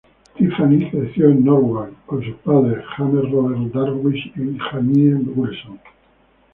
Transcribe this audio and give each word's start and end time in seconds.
Tiffany 0.35 0.89
creció 0.89 1.29
en 1.29 1.45
Norwalk 1.45 1.93
con 2.07 2.23
sus 2.23 2.33
padres 2.37 2.83
James 2.97 3.29
Robert 3.29 3.71
Darwish 3.71 4.33
y 4.35 4.57
Janie 4.57 5.13
Wilson. 5.13 5.79